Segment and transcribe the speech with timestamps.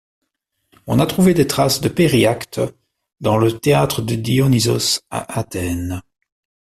[0.87, 2.59] On a trouvé des traces de périactes
[3.19, 6.01] dans le Théâtre de Dionysos à Athènes.